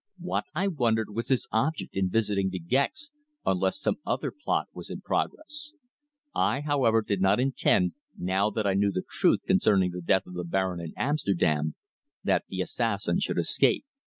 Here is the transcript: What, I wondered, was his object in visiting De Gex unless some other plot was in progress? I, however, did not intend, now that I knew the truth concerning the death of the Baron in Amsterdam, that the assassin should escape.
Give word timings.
What, 0.17 0.45
I 0.55 0.67
wondered, 0.67 1.11
was 1.13 1.27
his 1.27 1.47
object 1.51 1.95
in 1.95 2.09
visiting 2.09 2.49
De 2.49 2.57
Gex 2.57 3.11
unless 3.45 3.79
some 3.79 3.97
other 4.03 4.31
plot 4.31 4.67
was 4.73 4.89
in 4.89 5.01
progress? 5.01 5.73
I, 6.33 6.61
however, 6.61 7.03
did 7.03 7.21
not 7.21 7.39
intend, 7.39 7.93
now 8.17 8.49
that 8.49 8.65
I 8.65 8.73
knew 8.73 8.91
the 8.91 9.03
truth 9.07 9.41
concerning 9.45 9.91
the 9.91 10.01
death 10.01 10.25
of 10.25 10.33
the 10.33 10.43
Baron 10.43 10.79
in 10.79 10.91
Amsterdam, 10.97 11.75
that 12.23 12.45
the 12.49 12.61
assassin 12.61 13.19
should 13.19 13.37
escape. 13.37 13.85